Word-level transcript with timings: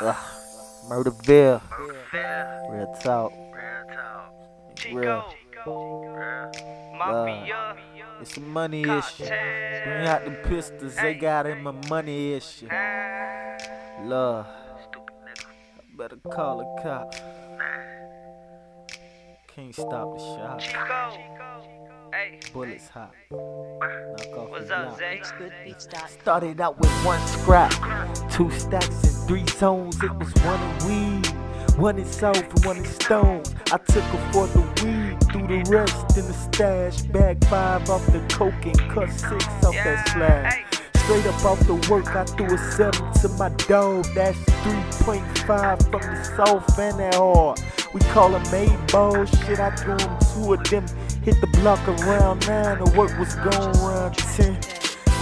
Ugh. 0.00 0.16
Murderville. 0.88 1.62
Real 2.70 2.96
talk. 3.02 3.32
Real. 4.92 5.24
Uh, 7.00 7.44
it's 8.20 8.36
a 8.36 8.40
money 8.40 8.82
issue. 8.82 9.24
Bring 9.24 10.06
out 10.06 10.24
the 10.24 10.38
pistols, 10.44 10.96
they 10.96 11.14
got 11.14 11.46
him 11.46 11.66
a 11.66 11.72
money 11.88 12.34
issue. 12.34 12.68
Love. 14.02 14.46
I 14.46 15.96
better 15.96 16.16
call 16.16 16.60
a 16.60 16.82
cop. 16.82 17.14
Can't 19.54 19.74
stop 19.74 20.16
the 20.16 20.18
shot. 20.18 21.68
Bullets 22.52 22.88
hot. 22.88 23.14
Knock 23.30 24.38
off 24.38 24.50
What's 24.50 24.70
up. 24.70 24.98
ZAE? 24.98 25.22
Started 26.20 26.60
out 26.60 26.78
with 26.78 26.90
one 27.04 27.26
scrap, 27.26 27.72
two 28.30 28.50
stacks 28.50 29.02
and 29.04 29.28
three 29.28 29.46
zones. 29.46 29.96
It 30.02 30.12
was 30.16 30.32
one 30.44 30.60
in 30.60 30.86
weed, 30.86 31.26
one 31.78 31.98
in 31.98 32.04
south 32.04 32.36
and 32.36 32.64
one 32.66 32.76
in 32.76 32.84
stones. 32.84 33.54
I 33.72 33.78
took 33.78 34.04
a 34.04 34.32
fourth 34.32 34.54
of 34.54 34.84
weed, 34.84 35.16
threw 35.30 35.46
the 35.46 35.64
rest 35.70 36.18
in 36.18 36.26
the 36.26 36.34
stash. 36.34 37.02
Bag 37.02 37.42
five 37.46 37.88
off 37.88 38.04
the 38.06 38.20
coke 38.28 38.66
and 38.66 38.78
cut 38.90 39.10
six 39.10 39.46
off 39.64 39.74
that 39.74 40.08
slash. 40.08 40.71
Straight 41.04 41.26
up 41.26 41.44
off 41.44 41.60
the 41.66 41.74
work, 41.90 42.14
I 42.14 42.24
threw 42.24 42.54
a 42.54 42.58
seven 42.58 43.12
to 43.20 43.28
my 43.30 43.48
dog. 43.66 44.04
That's 44.14 44.38
3.5 44.38 45.90
from 45.90 46.00
the 46.00 46.24
south 46.36 46.78
and 46.78 46.98
that 47.00 47.14
hard. 47.14 47.60
We 47.92 48.00
call 48.12 48.34
eight 48.54 48.92
ball 48.92 49.24
shit. 49.24 49.60
I 49.60 49.70
threw 49.76 49.96
them 49.96 50.18
two 50.32 50.54
of 50.54 50.64
them. 50.64 50.86
Hit 51.22 51.40
the 51.40 51.48
block 51.58 51.86
around 51.86 52.46
nine. 52.46 52.78
The 52.78 52.90
work 52.96 53.18
was 53.18 53.34
going 53.34 53.76
around 53.78 54.14
ten. 54.14 54.58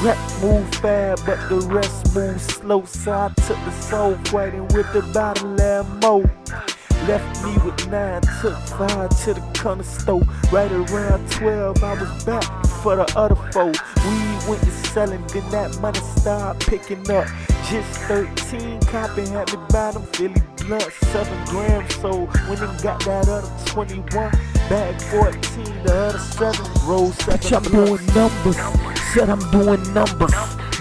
Rap 0.02 0.18
move 0.40 0.72
fast, 0.76 1.26
but 1.26 1.48
the 1.48 1.60
rest 1.66 2.14
move 2.14 2.40
slow. 2.40 2.84
So 2.84 3.12
I 3.12 3.28
took 3.46 3.56
the 3.64 3.72
soul 3.72 4.14
fighting 4.26 4.68
with 4.68 4.92
the 4.92 5.02
bottle 5.12 5.60
of 5.60 6.02
mo. 6.02 6.69
Left 7.08 7.44
me 7.44 7.56
with 7.64 7.88
nine, 7.88 8.20
took 8.40 8.56
five 8.78 9.08
to 9.24 9.34
the 9.34 9.40
corner 9.58 9.82
store. 9.82 10.22
Right 10.52 10.70
around 10.70 11.30
12, 11.30 11.82
I 11.82 11.94
was 11.94 12.24
back 12.24 12.44
for 12.82 12.96
the 12.96 13.12
other 13.16 13.36
four. 13.52 13.72
We 14.04 14.48
went 14.48 14.62
to 14.62 14.70
selling, 14.70 15.26
then 15.28 15.48
that 15.50 15.78
money 15.80 15.98
started 15.98 16.66
picking 16.66 17.10
up. 17.10 17.26
Just 17.68 18.00
13, 18.02 18.80
copy 18.82 19.26
had 19.26 19.52
me 19.52 19.58
buy 19.70 19.92
them 19.92 20.02
Philly 20.12 20.42
blunt, 20.56 20.92
7 21.12 21.44
grams. 21.46 21.94
So 21.96 22.26
when 22.26 22.58
they 22.58 22.82
got 22.82 23.04
that 23.04 23.28
other 23.28 23.48
21, 23.66 24.30
bag 24.68 25.00
14, 25.02 25.64
the 25.84 25.94
other 25.94 26.18
7, 26.18 26.86
roll 26.86 27.12
7 27.12 27.40
Bitch, 27.40 27.56
I'm 27.56 27.62
doing 27.72 28.06
numbers. 28.14 28.90
Said 29.12 29.28
I'm 29.28 29.50
doing 29.50 29.82
numbers. 29.92 30.34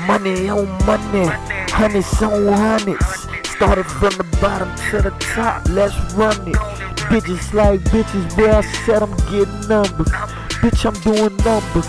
Money 0.05 0.49
on 0.49 0.67
money. 0.85 1.25
Hundreds 1.71 2.21
on 2.21 2.47
hundreds. 2.53 3.05
Started 3.49 3.85
from 3.85 4.11
the 4.17 4.28
bottom 4.41 4.73
to 4.89 5.01
the 5.01 5.11
top. 5.19 5.67
Let's 5.69 5.95
run 6.13 6.35
it. 6.47 6.55
Bitches 7.09 7.53
like 7.53 7.79
bitches, 7.91 8.35
boy. 8.35 8.51
I 8.51 8.61
said 8.61 9.03
I'm 9.03 9.15
getting 9.31 9.67
numbers. 9.67 10.09
Bitch, 10.61 10.85
I'm 10.85 10.93
doing 11.01 11.35
numbers. 11.37 11.87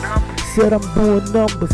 Said 0.54 0.72
I'm 0.72 0.94
doing 0.94 1.32
numbers. 1.32 1.72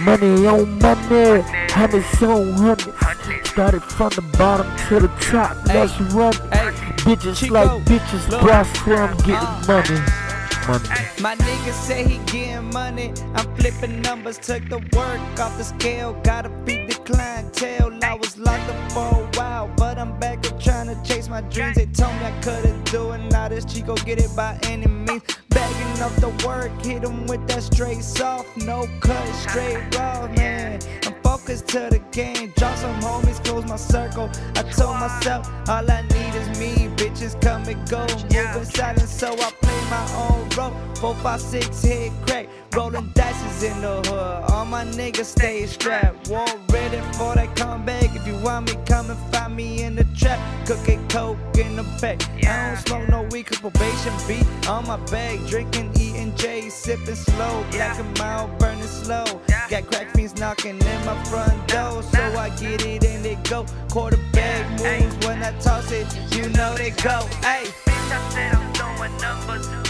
Money 0.00 0.46
on 0.46 0.78
money. 0.78 1.42
Hundreds 1.70 2.22
on 2.22 2.52
hundreds. 2.52 3.48
Started 3.50 3.82
from 3.82 4.10
the 4.10 4.22
bottom 4.36 4.66
to 4.88 5.00
the 5.00 5.08
top. 5.20 5.56
Let's 5.66 5.98
run 6.12 6.34
it. 6.34 6.74
Bitches 6.98 7.50
like 7.50 7.70
bitches, 7.84 8.30
boy. 8.30 8.50
I 8.50 8.62
swear 8.62 9.02
I'm 9.04 9.16
getting 9.18 9.66
money. 9.66 10.27
Money. 10.68 10.84
My 11.22 11.34
nigga 11.34 11.72
say 11.72 12.04
he 12.04 12.18
getting 12.26 12.70
money. 12.70 13.14
I'm 13.34 13.56
flipping 13.56 14.02
numbers, 14.02 14.36
took 14.36 14.68
the 14.68 14.78
work 14.94 15.40
off 15.40 15.56
the 15.56 15.64
scale. 15.64 16.12
Gotta 16.22 16.50
beat 16.66 16.90
the 16.90 16.94
clientele. 16.94 17.98
I 18.02 18.14
was 18.14 18.36
locked 18.38 18.68
up 18.68 18.92
for 18.92 19.20
a 19.22 19.26
while, 19.38 19.70
but 19.78 19.98
I'm 19.98 20.18
back 20.20 20.46
up 20.46 20.60
trying 20.60 20.88
to 20.88 21.02
chase 21.08 21.26
my 21.30 21.40
dreams. 21.40 21.76
They 21.76 21.86
told 21.86 22.14
me 22.16 22.26
I 22.26 22.40
couldn't 22.42 22.84
do 22.92 23.12
it. 23.12 23.18
Now 23.30 23.48
this 23.48 23.64
Chico 23.64 23.94
get 23.96 24.18
it 24.20 24.36
by 24.36 24.58
any 24.64 24.86
means. 24.86 25.22
Bagging 25.48 26.02
up 26.02 26.14
the 26.16 26.28
work, 26.46 26.70
hit 26.84 27.02
him 27.02 27.26
with 27.26 27.48
that 27.48 27.62
straight 27.62 28.04
soft, 28.04 28.54
no 28.58 28.86
cut, 29.00 29.26
straight 29.36 29.82
raw, 29.96 30.28
man. 30.36 30.80
I'm 31.46 31.56
to 31.56 31.88
the 31.90 32.02
game. 32.10 32.52
Draw 32.56 32.74
some 32.74 33.00
homies, 33.00 33.42
close 33.44 33.64
my 33.66 33.76
circle. 33.76 34.30
I 34.56 34.62
told 34.62 34.98
myself 34.98 35.48
all 35.68 35.90
I 35.90 36.02
need 36.02 36.34
is 36.34 36.58
me. 36.58 36.88
Bitches 36.96 37.40
come 37.40 37.64
and 37.68 37.88
go, 37.88 38.00
moving 38.00 38.64
silent, 38.64 39.08
so 39.08 39.32
I 39.32 39.50
play 39.60 39.80
my 39.90 40.06
own 40.16 40.48
role. 40.56 40.74
Four, 40.96 41.14
five, 41.16 41.40
six, 41.40 41.82
hit 41.82 42.12
crack, 42.26 42.48
rolling 42.74 43.10
dices 43.14 43.62
in 43.62 43.80
the 43.80 43.96
hood. 44.08 44.50
All 44.50 44.64
my 44.64 44.84
niggas 44.84 45.26
stay 45.26 45.64
strapped, 45.66 46.28
war 46.28 46.46
ready 46.70 46.98
for 47.16 47.34
that 47.34 47.54
comeback. 47.56 48.14
If 48.16 48.26
you 48.26 48.36
want 48.42 48.66
me, 48.66 48.78
come 48.84 49.10
and 49.10 49.18
find 49.32 49.54
me 49.54 49.82
in 49.82 49.94
the 49.94 50.04
trap. 50.16 50.38
Cooking 50.66 51.06
coke 51.08 51.38
in 51.56 51.76
the 51.76 51.84
back. 52.00 52.20
I 52.44 52.74
don't 52.74 52.86
smoke 52.86 53.08
no 53.08 53.22
weed, 53.30 53.46
cause 53.46 53.58
probation 53.58 54.12
beat 54.26 54.46
on 54.68 54.86
my 54.86 54.96
bag. 55.06 55.44
Drinking, 55.46 55.90
eating 55.98 56.34
J, 56.36 56.68
sipping 56.68 57.14
slow. 57.14 57.64
Black 57.70 57.98
and 57.98 58.18
mild, 58.18 58.56
burning 58.58 58.82
slow. 58.82 59.24
Got 59.70 59.86
crack 59.90 60.14
fiends 60.14 60.38
knocking 60.38 60.78
in 60.78 61.04
my 61.04 61.22
front 61.24 61.66
door, 61.68 62.02
so 62.02 62.20
I 62.38 62.50
get 62.60 62.84
it 62.84 63.04
and 63.04 63.24
they 63.24 63.36
go. 63.36 63.64
Quarterback 63.90 64.70
moves 64.78 65.26
when 65.26 65.42
I 65.42 65.52
toss 65.60 65.90
it, 65.90 66.06
you 66.36 66.48
know 66.50 66.74
they 66.76 66.90
go. 66.90 67.26
Hey. 67.42 67.64
Bitch, 67.84 68.12
I 68.12 68.30
said 68.30 68.54
I'm 68.54 68.72
throwing 68.74 69.16
numbers. 69.18 69.87